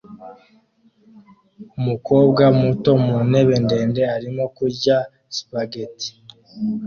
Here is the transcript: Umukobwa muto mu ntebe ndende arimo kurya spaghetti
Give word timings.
Umukobwa 1.79 2.43
muto 2.61 2.91
mu 3.05 3.17
ntebe 3.29 3.55
ndende 3.65 4.01
arimo 4.15 4.43
kurya 4.55 4.97
spaghetti 5.37 6.09